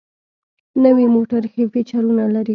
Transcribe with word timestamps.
نوي 0.83 1.05
موټر 1.15 1.41
ښه 1.51 1.63
فیچرونه 1.73 2.25
لري. 2.35 2.49